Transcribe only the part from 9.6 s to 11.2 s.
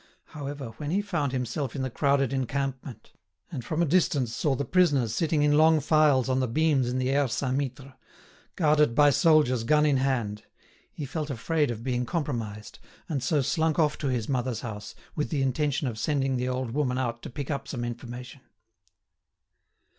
gun in hand, he